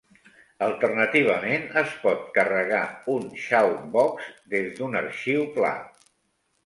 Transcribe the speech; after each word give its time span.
Alternativament, 0.67 1.67
es 1.81 1.91
pot 2.07 2.23
carregar 2.37 2.81
un 3.17 3.29
shoutbox 3.43 4.33
des 4.55 4.73
d'un 4.81 4.99
arxiu 5.03 5.47
pla. 5.59 5.75